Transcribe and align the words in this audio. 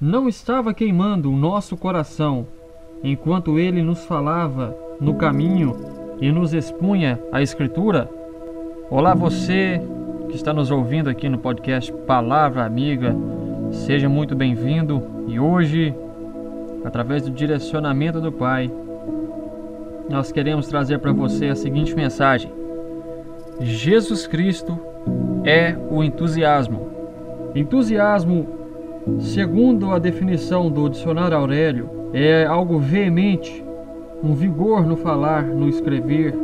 não 0.00 0.26
estava 0.26 0.72
queimando 0.72 1.30
o 1.30 1.36
nosso 1.36 1.76
coração 1.76 2.46
enquanto 3.04 3.58
ele 3.58 3.82
nos 3.82 4.02
falava 4.06 4.74
no 4.98 5.14
caminho 5.14 5.76
e 6.18 6.32
nos 6.32 6.54
expunha 6.54 7.20
a 7.30 7.42
Escritura? 7.42 8.10
Olá, 8.88 9.12
você 9.14 9.82
que 10.30 10.36
está 10.36 10.54
nos 10.54 10.70
ouvindo 10.70 11.10
aqui 11.10 11.28
no 11.28 11.36
podcast 11.36 11.92
Palavra 12.06 12.64
Amiga, 12.64 13.14
seja 13.72 14.08
muito 14.08 14.34
bem-vindo 14.34 15.02
e 15.28 15.38
hoje, 15.38 15.94
através 16.82 17.22
do 17.22 17.30
direcionamento 17.30 18.22
do 18.22 18.32
Pai, 18.32 18.70
nós 20.08 20.32
queremos 20.32 20.66
trazer 20.66 20.98
para 20.98 21.12
você 21.12 21.48
a 21.48 21.54
seguinte 21.54 21.94
mensagem: 21.94 22.50
Jesus 23.60 24.26
Cristo 24.26 24.78
é 25.44 25.76
o 25.90 26.02
entusiasmo. 26.02 26.88
Entusiasmo, 27.54 28.59
segundo 29.18 29.90
a 29.92 29.98
definição 29.98 30.70
do 30.70 30.88
dicionário 30.88 31.36
Aurélio, 31.36 31.90
é 32.12 32.44
algo 32.44 32.78
veemente, 32.78 33.64
um 34.22 34.34
vigor 34.34 34.86
no 34.86 34.96
falar, 34.96 35.44
no 35.44 35.68
escrever, 35.68 36.34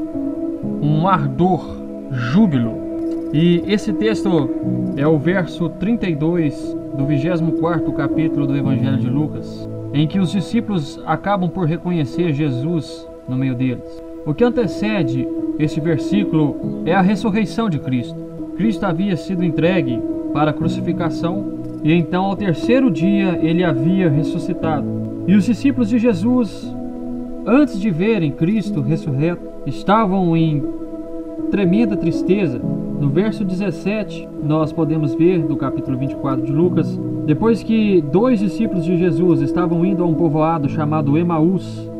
um 0.81 1.07
ardor, 1.07 1.77
júbilo. 2.11 2.87
E 3.33 3.63
esse 3.67 3.93
texto 3.93 4.51
é 4.97 5.07
o 5.07 5.19
verso 5.19 5.69
32 5.69 6.77
do 6.97 7.05
24 7.05 7.93
capítulo 7.93 8.47
do 8.47 8.57
Evangelho 8.57 8.99
de 8.99 9.11
Lucas, 9.11 9.69
em 9.93 10.07
que 10.07 10.19
os 10.19 10.33
discípulos 10.33 11.01
acabam 11.05 11.51
por 11.51 11.67
reconhecer 11.67 12.33
Jesus 12.33 13.07
no 13.29 13.37
meio 13.37 13.55
deles. 13.55 14.03
O 14.25 14.33
que 14.33 14.45
antecede 14.45 15.27
este 15.59 15.81
versículo 15.81 16.83
é 16.87 16.95
a 16.95 17.01
ressurreição 17.01 17.69
de 17.69 17.79
Cristo. 17.79 18.17
Cristo 18.57 18.85
havia 18.85 19.17
sido 19.17 19.45
entregue 19.45 20.01
para 20.33 20.51
a 20.51 20.55
crucificação 20.55 21.56
e 21.83 21.93
então 21.93 22.25
ao 22.25 22.37
terceiro 22.37 22.91
dia 22.91 23.39
ele 23.43 23.65
havia 23.65 24.11
ressuscitado. 24.11 24.87
E 25.27 25.35
os 25.35 25.45
discípulos 25.45 25.89
de 25.89 25.99
Jesus, 25.99 26.75
antes 27.47 27.81
de 27.81 27.91
verem 27.91 28.31
Cristo 28.31 28.81
ressurreto, 28.81 29.43
estavam 29.67 30.37
em 30.37 30.63
tremenda 31.51 31.97
tristeza. 31.97 32.59
No 32.59 33.09
verso 33.09 33.45
17, 33.45 34.29
nós 34.43 34.73
podemos 34.73 35.15
ver 35.15 35.43
do 35.43 35.57
capítulo 35.57 35.99
24 35.99 36.45
de 36.45 36.53
Lucas, 36.53 36.99
depois 37.27 37.63
que 37.63 38.01
dois 38.01 38.39
discípulos 38.39 38.85
de 38.85 38.97
Jesus 38.97 39.41
estavam 39.41 39.85
indo 39.85 40.03
a 40.03 40.07
um 40.07 40.15
povoado 40.15 40.69
chamado 40.69 41.19
Emaús, 41.19 41.91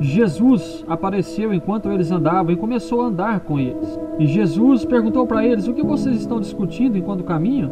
Jesus 0.00 0.84
apareceu 0.88 1.54
enquanto 1.54 1.90
eles 1.90 2.10
andavam 2.10 2.52
e 2.52 2.56
começou 2.56 3.02
a 3.02 3.06
andar 3.06 3.40
com 3.40 3.58
eles. 3.58 3.98
E 4.18 4.26
Jesus 4.26 4.84
perguntou 4.84 5.26
para 5.26 5.46
eles: 5.46 5.66
O 5.66 5.74
que 5.74 5.82
vocês 5.82 6.16
estão 6.16 6.40
discutindo 6.40 6.98
enquanto 6.98 7.24
caminham? 7.24 7.70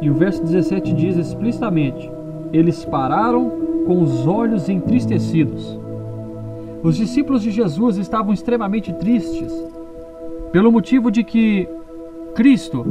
E 0.00 0.10
o 0.10 0.14
verso 0.14 0.42
17 0.42 0.92
diz 0.92 1.16
explicitamente: 1.16 2.10
Eles 2.52 2.84
pararam 2.84 3.50
com 3.86 4.02
os 4.02 4.26
olhos 4.26 4.68
entristecidos. 4.68 5.78
Os 6.82 6.96
discípulos 6.96 7.42
de 7.42 7.50
Jesus 7.50 7.96
estavam 7.96 8.32
extremamente 8.32 8.92
tristes, 8.92 9.52
pelo 10.52 10.70
motivo 10.70 11.10
de 11.10 11.24
que 11.24 11.68
Cristo, 12.34 12.84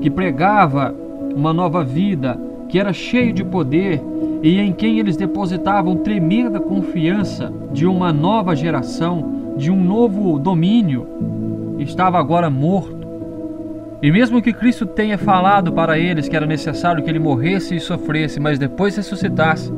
que 0.00 0.10
pregava 0.10 0.94
uma 1.34 1.52
nova 1.52 1.84
vida, 1.84 2.38
que 2.68 2.78
era 2.78 2.92
cheio 2.92 3.32
de 3.32 3.44
poder 3.44 4.02
e 4.42 4.58
em 4.58 4.72
quem 4.72 4.98
eles 4.98 5.16
depositavam 5.16 5.96
tremenda 5.96 6.60
confiança 6.60 7.52
de 7.72 7.86
uma 7.86 8.12
nova 8.12 8.54
geração, 8.54 9.54
de 9.56 9.70
um 9.70 9.82
novo 9.82 10.38
domínio, 10.38 11.06
estava 11.78 12.18
agora 12.18 12.50
morto. 12.50 12.93
E 14.04 14.12
mesmo 14.12 14.42
que 14.42 14.52
Cristo 14.52 14.84
tenha 14.84 15.16
falado 15.16 15.72
para 15.72 15.98
eles 15.98 16.28
que 16.28 16.36
era 16.36 16.44
necessário 16.44 17.02
que 17.02 17.08
ele 17.08 17.18
morresse 17.18 17.74
e 17.74 17.80
sofresse, 17.80 18.38
mas 18.38 18.58
depois 18.58 18.94
ressuscitasse, 18.94 19.72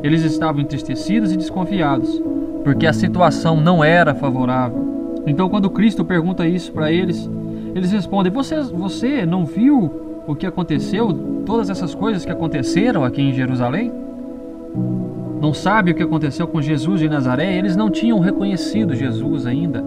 eles 0.00 0.22
estavam 0.22 0.60
entristecidos 0.60 1.32
e 1.32 1.36
desconfiados, 1.36 2.22
porque 2.62 2.86
a 2.86 2.92
situação 2.92 3.60
não 3.60 3.82
era 3.82 4.14
favorável. 4.14 5.20
Então, 5.26 5.48
quando 5.48 5.68
Cristo 5.70 6.04
pergunta 6.04 6.46
isso 6.46 6.70
para 6.70 6.92
eles, 6.92 7.28
eles 7.74 7.90
respondem: 7.90 8.30
você, 8.30 8.60
você 8.60 9.26
não 9.26 9.44
viu 9.44 10.22
o 10.24 10.36
que 10.36 10.46
aconteceu 10.46 11.12
todas 11.44 11.68
essas 11.68 11.96
coisas 11.96 12.24
que 12.24 12.30
aconteceram 12.30 13.02
aqui 13.02 13.22
em 13.22 13.32
Jerusalém? 13.32 13.92
Não 15.40 15.52
sabe 15.52 15.90
o 15.90 15.94
que 15.96 16.02
aconteceu 16.04 16.46
com 16.46 16.62
Jesus 16.62 17.00
de 17.00 17.08
Nazaré? 17.08 17.58
Eles 17.58 17.74
não 17.74 17.90
tinham 17.90 18.20
reconhecido 18.20 18.94
Jesus 18.94 19.46
ainda 19.46 19.84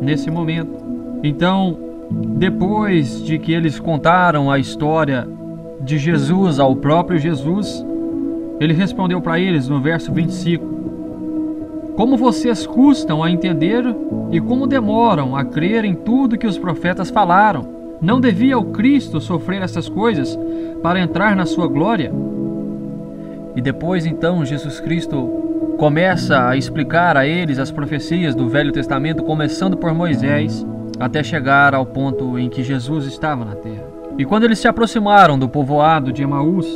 nesse 0.00 0.30
momento. 0.30 0.84
Então, 1.24 1.93
depois 2.10 3.22
de 3.22 3.38
que 3.38 3.52
eles 3.52 3.78
contaram 3.78 4.50
a 4.50 4.58
história 4.58 5.26
de 5.80 5.98
Jesus 5.98 6.58
ao 6.58 6.74
próprio 6.76 7.18
Jesus, 7.18 7.84
ele 8.60 8.72
respondeu 8.72 9.20
para 9.20 9.38
eles 9.38 9.68
no 9.68 9.80
verso 9.80 10.12
25: 10.12 10.64
Como 11.96 12.16
vocês 12.16 12.66
custam 12.66 13.22
a 13.22 13.30
entender 13.30 13.84
e 14.30 14.40
como 14.40 14.66
demoram 14.66 15.36
a 15.36 15.44
crer 15.44 15.84
em 15.84 15.94
tudo 15.94 16.38
que 16.38 16.46
os 16.46 16.58
profetas 16.58 17.10
falaram? 17.10 17.72
Não 18.00 18.20
devia 18.20 18.58
o 18.58 18.66
Cristo 18.66 19.20
sofrer 19.20 19.62
essas 19.62 19.88
coisas 19.88 20.38
para 20.82 21.00
entrar 21.00 21.34
na 21.34 21.46
sua 21.46 21.66
glória? 21.66 22.12
E 23.56 23.60
depois 23.60 24.04
então 24.04 24.44
Jesus 24.44 24.80
Cristo 24.80 25.42
começa 25.78 26.48
a 26.48 26.56
explicar 26.56 27.16
a 27.16 27.26
eles 27.26 27.58
as 27.58 27.70
profecias 27.70 28.34
do 28.34 28.48
Velho 28.48 28.72
Testamento, 28.72 29.22
começando 29.22 29.76
por 29.76 29.92
Moisés, 29.94 30.64
até 30.98 31.22
chegar 31.22 31.74
ao 31.74 31.84
ponto 31.84 32.38
em 32.38 32.48
que 32.48 32.62
Jesus 32.62 33.06
estava 33.06 33.44
na 33.44 33.54
terra. 33.54 33.84
E 34.16 34.24
quando 34.24 34.44
eles 34.44 34.58
se 34.58 34.68
aproximaram 34.68 35.38
do 35.38 35.48
povoado 35.48 36.12
de 36.12 36.22
Emaús, 36.22 36.66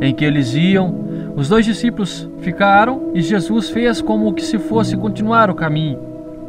em 0.00 0.14
que 0.14 0.24
eles 0.24 0.54
iam, 0.54 0.94
os 1.36 1.48
dois 1.48 1.64
discípulos 1.64 2.28
ficaram 2.40 3.10
e 3.14 3.22
Jesus 3.22 3.70
fez 3.70 4.02
como 4.02 4.32
que 4.34 4.42
se 4.42 4.58
fosse 4.58 4.96
continuar 4.96 5.50
o 5.50 5.54
caminho. 5.54 5.98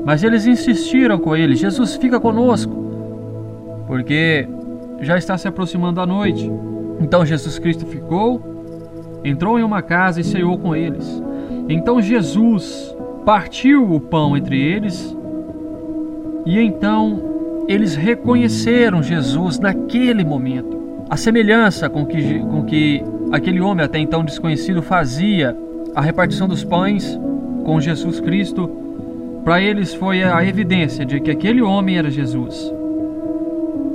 Mas 0.05 0.23
eles 0.23 0.45
insistiram 0.45 1.17
com 1.17 1.35
ele: 1.35 1.55
Jesus, 1.55 1.95
fica 1.95 2.19
conosco 2.19 2.87
porque 3.87 4.47
já 4.99 5.17
está 5.17 5.37
se 5.37 5.47
aproximando 5.47 6.01
a 6.01 6.05
noite. 6.05 6.51
Então 6.99 7.25
Jesus 7.25 7.57
Cristo 7.57 7.85
ficou, 7.85 8.41
entrou 9.23 9.57
em 9.57 9.63
uma 9.63 9.81
casa 9.81 10.19
e 10.19 10.23
ceou 10.23 10.57
com 10.57 10.75
eles. 10.75 11.23
Então 11.69 12.01
Jesus 12.01 12.95
partiu 13.25 13.91
o 13.91 13.99
pão 13.99 14.35
entre 14.35 14.59
eles, 14.59 15.16
e 16.47 16.57
então 16.61 17.65
eles 17.67 17.93
reconheceram 17.93 19.03
Jesus 19.03 19.59
naquele 19.59 20.23
momento. 20.23 21.05
A 21.09 21.17
semelhança 21.17 21.89
com 21.89 22.05
que, 22.05 22.39
com 22.39 22.63
que 22.63 23.03
aquele 23.33 23.59
homem 23.59 23.83
até 23.83 23.99
então 23.99 24.23
desconhecido 24.23 24.81
fazia 24.81 25.57
a 25.93 25.99
repartição 25.99 26.47
dos 26.47 26.63
pães 26.63 27.19
com 27.65 27.81
Jesus 27.81 28.21
Cristo, 28.21 28.69
para 29.43 29.61
eles 29.61 29.93
foi 29.93 30.23
a 30.23 30.41
evidência 30.45 31.05
de 31.05 31.19
que 31.19 31.31
aquele 31.31 31.61
homem 31.61 31.97
era 31.97 32.09
Jesus. 32.09 32.73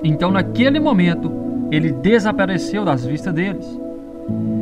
Então, 0.04 0.30
naquele 0.30 0.78
momento, 0.78 1.32
ele 1.70 1.90
desapareceu 1.90 2.84
das 2.84 3.06
vistas 3.06 3.32
deles. 3.32 3.80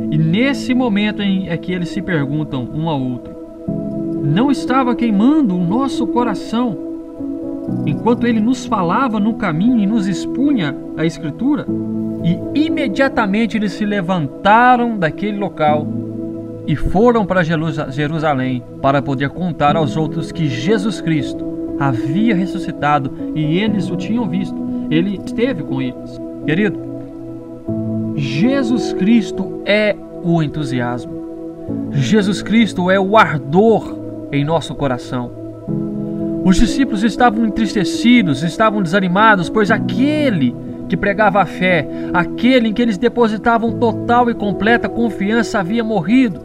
E 0.09 0.17
nesse 0.17 0.73
momento 0.73 1.21
é 1.21 1.57
que 1.57 1.73
eles 1.73 1.89
se 1.89 2.01
perguntam 2.01 2.69
um 2.73 2.87
ao 2.87 3.01
outro: 3.01 3.35
Não 4.23 4.49
estava 4.49 4.95
queimando 4.95 5.57
o 5.57 5.65
nosso 5.65 6.07
coração 6.07 6.90
enquanto 7.85 8.27
ele 8.27 8.39
nos 8.39 8.65
falava 8.65 9.19
no 9.19 9.35
caminho 9.35 9.79
e 9.79 9.85
nos 9.85 10.07
expunha 10.07 10.75
a 10.97 11.05
Escritura? 11.05 11.65
E 12.23 12.65
imediatamente 12.65 13.57
eles 13.57 13.73
se 13.73 13.85
levantaram 13.85 14.97
daquele 14.97 15.37
local 15.37 15.87
e 16.67 16.75
foram 16.75 17.25
para 17.25 17.43
Jerusalém 17.43 18.63
para 18.81 19.01
poder 19.01 19.29
contar 19.29 19.75
aos 19.75 19.97
outros 19.97 20.31
que 20.31 20.47
Jesus 20.47 21.01
Cristo 21.01 21.75
havia 21.79 22.35
ressuscitado 22.35 23.11
e 23.33 23.57
eles 23.59 23.89
o 23.89 23.95
tinham 23.95 24.29
visto 24.29 24.71
ele 24.91 25.17
esteve 25.25 25.63
com 25.63 25.81
eles. 25.81 26.19
Querido, 26.45 26.77
Jesus 28.15 28.91
Cristo 28.93 29.61
é 29.65 29.95
o 30.21 30.43
entusiasmo. 30.43 31.89
Jesus 31.91 32.41
Cristo 32.43 32.91
é 32.91 32.99
o 32.99 33.17
ardor 33.17 33.97
em 34.31 34.43
nosso 34.43 34.75
coração. 34.75 35.40
Os 36.43 36.57
discípulos 36.57 37.03
estavam 37.03 37.45
entristecidos, 37.45 38.43
estavam 38.43 38.81
desanimados, 38.81 39.49
pois 39.49 39.69
aquele 39.69 40.55
que 40.89 40.97
pregava 40.97 41.41
a 41.41 41.45
fé, 41.45 41.87
aquele 42.13 42.69
em 42.69 42.73
que 42.73 42.81
eles 42.81 42.97
depositavam 42.97 43.73
total 43.73 44.29
e 44.29 44.33
completa 44.33 44.89
confiança 44.89 45.59
havia 45.59 45.83
morrido. 45.83 46.41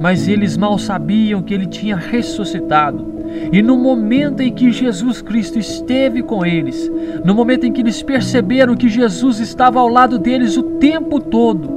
Mas 0.00 0.26
eles 0.28 0.56
mal 0.56 0.78
sabiam 0.78 1.42
que 1.42 1.54
ele 1.54 1.66
tinha 1.66 1.96
ressuscitado 1.96 3.20
e 3.52 3.62
no 3.62 3.76
momento 3.76 4.40
em 4.40 4.52
que 4.52 4.70
Jesus 4.72 5.22
Cristo 5.22 5.58
esteve 5.58 6.22
com 6.22 6.44
eles, 6.44 6.90
no 7.24 7.34
momento 7.34 7.64
em 7.64 7.72
que 7.72 7.80
eles 7.80 8.02
perceberam 8.02 8.76
que 8.76 8.88
Jesus 8.88 9.38
estava 9.40 9.80
ao 9.80 9.88
lado 9.88 10.18
deles 10.18 10.56
o 10.56 10.62
tempo 10.62 11.20
todo, 11.20 11.70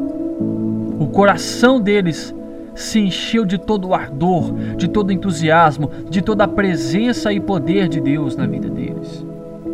o 1.00 1.08
coração 1.08 1.80
deles 1.80 2.34
se 2.76 3.00
encheu 3.00 3.46
de 3.46 3.58
todo 3.58 3.90
o 3.90 3.94
ardor, 3.94 4.54
de 4.76 4.88
todo 4.88 5.10
o 5.10 5.14
entusiasmo, 5.14 5.90
de 6.10 6.22
toda 6.22 6.44
a 6.44 6.48
presença 6.48 7.32
e 7.32 7.40
poder 7.40 7.88
de 7.88 8.00
Deus 8.00 8.36
na 8.36 8.46
vida 8.46 8.70
deles. 8.70 9.26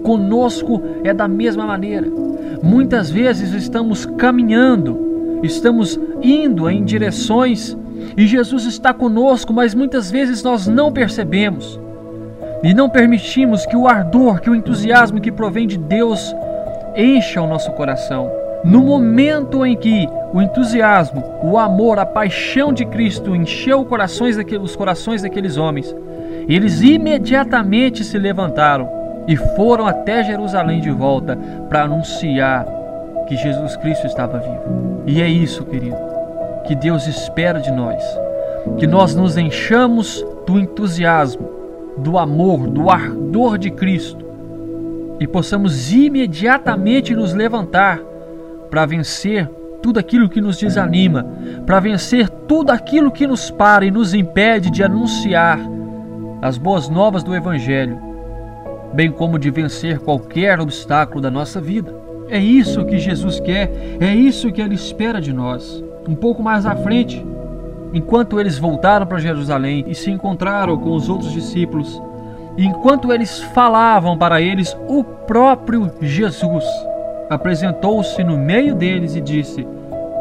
Conosco 0.04 0.82
é 1.04 1.14
da 1.14 1.28
mesma 1.28 1.66
maneira. 1.66 2.08
Muitas 2.64 3.10
vezes 3.10 3.54
estamos 3.54 4.06
caminhando 4.06 5.10
estamos 5.44 6.00
indo 6.22 6.70
em 6.70 6.84
direções 6.84 7.78
e 8.18 8.28
Jesus 8.28 8.66
está 8.66 8.94
conosco, 8.94 9.54
mas 9.54 9.74
muitas 9.74 10.10
vezes 10.10 10.44
nós 10.44 10.68
não 10.68 10.92
percebemos 10.92 11.80
e 12.64 12.74
não 12.74 12.90
permitimos 12.90 13.66
que 13.66 13.76
o 13.76 13.88
ardor, 13.88 14.42
que 14.42 14.50
o 14.50 14.56
entusiasmo 14.56 15.22
que 15.22 15.32
provém 15.32 15.68
de 15.68 15.78
Deus 15.78 16.34
encha 16.96 17.42
o 17.42 17.48
nosso 17.48 17.72
coração. 17.72 18.39
No 18.64 18.84
momento 18.84 19.66
em 19.66 19.76
que 19.76 20.08
o 20.34 20.42
entusiasmo, 20.42 21.24
o 21.42 21.58
amor, 21.58 21.98
a 21.98 22.06
paixão 22.06 22.74
de 22.74 22.86
Cristo 22.86 23.36
encheu 23.36 23.86
corações 23.86 24.36
daqueles, 24.36 24.64
os 24.64 24.76
corações 24.76 25.22
daqueles 25.22 25.58
homens, 25.58 25.96
eles 26.48 26.82
imediatamente 26.82 28.04
se 28.04 28.18
levantaram 28.18 28.90
e 29.28 29.36
foram 29.36 29.88
até 29.88 30.24
Jerusalém 30.24 30.82
de 30.82 30.90
volta 30.90 31.38
para 31.70 31.84
anunciar 31.84 32.66
que 33.28 33.38
Jesus 33.38 33.78
Cristo 33.78 34.08
estava 34.08 34.40
vivo. 34.40 35.04
E 35.06 35.22
é 35.22 35.28
isso, 35.28 35.64
querido, 35.66 35.98
que 36.66 36.76
Deus 36.76 37.08
espera 37.08 37.60
de 37.60 37.72
nós, 37.72 38.04
que 38.78 38.88
nós 38.88 39.16
nos 39.16 39.38
enchamos 39.38 40.26
do 40.46 40.60
entusiasmo, 40.60 41.50
do 41.98 42.18
amor, 42.18 42.68
do 42.68 42.90
ardor 42.90 43.58
de 43.58 43.72
Cristo 43.72 44.26
e 45.20 45.28
possamos 45.28 45.92
imediatamente 45.92 47.14
nos 47.14 47.34
levantar 47.34 48.00
para 48.70 48.86
vencer 48.86 49.50
tudo 49.82 50.00
aquilo 50.00 50.30
que 50.30 50.42
nos 50.42 50.58
desanima, 50.58 51.26
para 51.66 51.80
vencer 51.80 52.30
tudo 52.30 52.72
aquilo 52.72 53.12
que 53.12 53.26
nos 53.26 53.50
para 53.50 53.86
e 53.86 53.92
nos 53.92 54.14
impede 54.14 54.70
de 54.70 54.84
anunciar 54.84 55.60
as 56.42 56.58
boas 56.58 56.90
novas 56.90 57.24
do 57.24 57.36
Evangelho, 57.36 57.98
bem 58.94 59.12
como 59.12 59.40
de 59.40 59.50
vencer 59.50 60.00
qualquer 60.00 60.60
obstáculo 60.60 61.22
da 61.22 61.32
nossa 61.32 61.60
vida. 61.60 61.94
É 62.30 62.38
isso 62.38 62.86
que 62.86 62.98
Jesus 62.98 63.40
quer, 63.40 63.72
é 64.00 64.14
isso 64.14 64.52
que 64.52 64.62
Ele 64.62 64.76
espera 64.76 65.20
de 65.20 65.34
nós. 65.34 65.84
Um 66.08 66.16
pouco 66.16 66.44
mais 66.44 66.66
à 66.66 66.76
frente, 66.76 67.26
enquanto 67.94 68.40
eles 68.40 68.58
voltaram 68.58 69.06
para 69.06 69.20
Jerusalém 69.20 69.86
e 69.88 69.96
se 69.96 70.12
encontraram 70.12 70.78
com 70.78 70.94
os 70.94 71.10
outros 71.10 71.32
discípulos, 71.32 72.02
enquanto 72.58 73.12
eles 73.12 73.40
falavam 73.40 74.18
para 74.18 74.42
eles, 74.42 74.78
o 74.88 75.04
próprio 75.04 75.92
Jesus 76.02 76.66
apresentou-se 77.30 78.24
no 78.24 78.38
meio 78.38 78.74
deles 78.74 79.16
e 79.16 79.22
disse: 79.22 79.68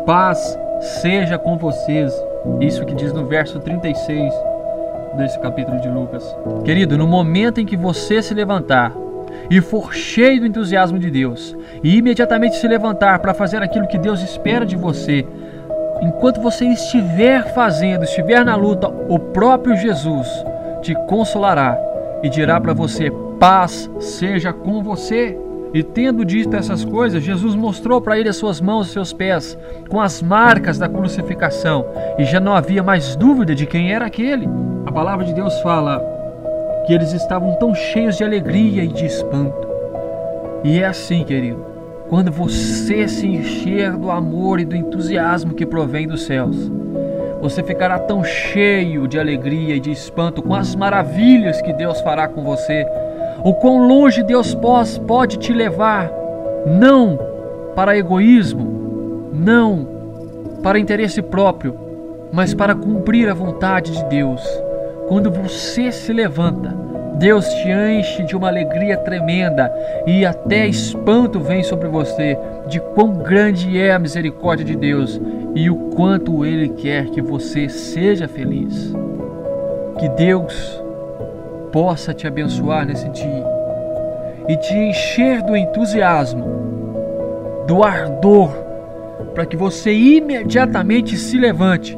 Paz 0.04 0.58
seja 0.80 1.38
com 1.38 1.56
vocês. 1.56 2.12
Isso 2.60 2.84
que 2.84 2.94
diz 2.94 3.12
no 3.12 3.26
verso 3.26 3.58
36 3.58 4.32
desse 5.16 5.38
capítulo 5.40 5.80
de 5.80 5.88
Lucas. 5.88 6.36
Querido, 6.64 6.96
no 6.96 7.06
momento 7.06 7.60
em 7.60 7.66
que 7.66 7.76
você 7.76 8.22
se 8.22 8.34
levantar 8.34 8.92
e 9.50 9.60
for 9.60 9.92
cheio 9.94 10.40
do 10.40 10.46
entusiasmo 10.46 10.98
de 10.98 11.10
Deus, 11.10 11.56
e 11.82 11.96
imediatamente 11.96 12.56
se 12.56 12.68
levantar 12.68 13.18
para 13.18 13.34
fazer 13.34 13.62
aquilo 13.62 13.86
que 13.86 13.98
Deus 13.98 14.22
espera 14.22 14.64
de 14.64 14.76
você, 14.76 15.26
enquanto 16.00 16.40
você 16.40 16.66
estiver 16.66 17.52
fazendo, 17.54 18.04
estiver 18.04 18.44
na 18.44 18.56
luta, 18.56 18.88
o 18.88 19.18
próprio 19.18 19.76
Jesus 19.76 20.28
te 20.82 20.94
consolará 21.06 21.78
e 22.22 22.28
dirá 22.28 22.60
para 22.60 22.72
você: 22.72 23.10
paz 23.38 23.90
seja 23.98 24.52
com 24.52 24.82
você. 24.82 25.36
E 25.72 25.82
tendo 25.82 26.24
dito 26.24 26.56
essas 26.56 26.84
coisas, 26.84 27.22
Jesus 27.22 27.54
mostrou 27.54 28.00
para 28.00 28.18
ele 28.18 28.28
as 28.28 28.36
suas 28.36 28.60
mãos 28.60 28.88
e 28.88 28.92
seus 28.92 29.12
pés, 29.12 29.58
com 29.88 30.00
as 30.00 30.22
marcas 30.22 30.78
da 30.78 30.88
crucificação, 30.88 31.84
e 32.18 32.24
já 32.24 32.40
não 32.40 32.54
havia 32.54 32.82
mais 32.82 33.14
dúvida 33.14 33.54
de 33.54 33.66
quem 33.66 33.92
era 33.92 34.06
aquele. 34.06 34.48
A 34.86 34.92
palavra 34.92 35.24
de 35.24 35.34
Deus 35.34 35.60
fala 35.60 36.02
que 36.86 36.94
eles 36.94 37.12
estavam 37.12 37.54
tão 37.56 37.74
cheios 37.74 38.16
de 38.16 38.24
alegria 38.24 38.82
e 38.82 38.88
de 38.88 39.04
espanto. 39.04 39.68
E 40.64 40.80
é 40.80 40.86
assim, 40.86 41.22
querido, 41.22 41.64
quando 42.08 42.32
você 42.32 43.06
se 43.06 43.26
encher 43.26 43.92
do 43.92 44.10
amor 44.10 44.58
e 44.60 44.64
do 44.64 44.74
entusiasmo 44.74 45.52
que 45.52 45.66
provém 45.66 46.08
dos 46.08 46.22
céus, 46.22 46.72
você 47.42 47.62
ficará 47.62 47.98
tão 47.98 48.24
cheio 48.24 49.06
de 49.06 49.18
alegria 49.18 49.76
e 49.76 49.80
de 49.80 49.92
espanto 49.92 50.42
com 50.42 50.54
as 50.54 50.74
maravilhas 50.74 51.60
que 51.60 51.72
Deus 51.72 52.00
fará 52.00 52.26
com 52.26 52.42
você 52.42 52.86
o 53.42 53.54
quão 53.54 53.86
longe 53.86 54.22
Deus 54.22 54.56
pode 55.06 55.38
te 55.38 55.52
levar, 55.52 56.10
não 56.66 57.18
para 57.74 57.96
egoísmo, 57.96 59.30
não 59.32 59.86
para 60.62 60.78
interesse 60.78 61.22
próprio, 61.22 61.74
mas 62.32 62.52
para 62.52 62.74
cumprir 62.74 63.28
a 63.28 63.34
vontade 63.34 63.92
de 63.92 64.04
Deus. 64.06 64.42
Quando 65.06 65.30
você 65.30 65.90
se 65.92 66.12
levanta, 66.12 66.74
Deus 67.18 67.48
te 67.48 67.68
enche 67.68 68.22
de 68.22 68.36
uma 68.36 68.48
alegria 68.48 68.96
tremenda 68.96 69.72
e 70.06 70.24
até 70.24 70.66
espanto 70.66 71.40
vem 71.40 71.62
sobre 71.62 71.88
você 71.88 72.38
de 72.68 72.78
quão 72.80 73.14
grande 73.14 73.80
é 73.80 73.92
a 73.92 73.98
misericórdia 73.98 74.64
de 74.64 74.76
Deus 74.76 75.20
e 75.54 75.68
o 75.70 75.76
quanto 75.96 76.44
Ele 76.44 76.68
quer 76.68 77.06
que 77.06 77.20
você 77.20 77.68
seja 77.68 78.28
feliz. 78.28 78.94
Que 79.98 80.08
Deus 80.10 80.80
possa 81.72 82.12
te 82.12 82.26
abençoar 82.26 82.86
nesse 82.86 83.08
dia 83.10 83.44
e 84.48 84.56
te 84.56 84.74
encher 84.74 85.42
do 85.42 85.56
entusiasmo, 85.56 87.64
do 87.66 87.84
ardor, 87.84 88.50
para 89.34 89.44
que 89.44 89.56
você 89.56 89.92
imediatamente 89.92 91.16
se 91.16 91.36
levante 91.36 91.96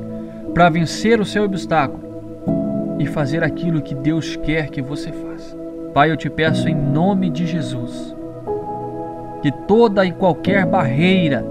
para 0.53 0.69
vencer 0.69 1.21
o 1.21 1.25
seu 1.25 1.45
obstáculo 1.45 2.97
e 2.99 3.07
fazer 3.07 3.45
aquilo 3.45 3.81
que 3.81 3.95
Deus 3.95 4.37
quer 4.37 4.69
que 4.69 4.83
você 4.83 5.13
faça. 5.13 5.57
Pai, 5.95 6.11
eu 6.11 6.17
te 6.17 6.29
peço 6.29 6.69
em 6.69 6.75
nome 6.75 7.31
de 7.31 7.47
Jesus 7.47 8.15
que 9.43 9.51
toda 9.51 10.05
e 10.05 10.13
qualquer 10.13 10.67
barreira, 10.67 11.45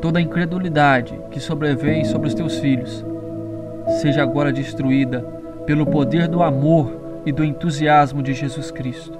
toda 0.00 0.20
incredulidade 0.20 1.18
que 1.30 1.38
sobrevém 1.38 2.04
sobre 2.04 2.28
os 2.28 2.34
teus 2.34 2.58
filhos, 2.58 3.04
seja 4.00 4.22
agora 4.22 4.52
destruída 4.52 5.20
pelo 5.66 5.84
poder 5.84 6.26
do 6.26 6.42
amor 6.42 6.99
e 7.24 7.32
do 7.32 7.44
entusiasmo 7.44 8.22
de 8.22 8.34
Jesus 8.34 8.70
Cristo. 8.70 9.18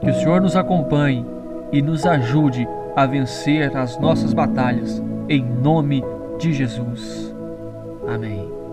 Que 0.00 0.10
o 0.10 0.14
Senhor 0.14 0.40
nos 0.40 0.56
acompanhe 0.56 1.24
e 1.72 1.82
nos 1.82 2.06
ajude 2.06 2.66
a 2.94 3.06
vencer 3.06 3.76
as 3.76 3.98
nossas 3.98 4.32
batalhas, 4.32 5.02
em 5.28 5.44
nome 5.44 6.02
de 6.38 6.52
Jesus. 6.52 7.34
Amém. 8.06 8.65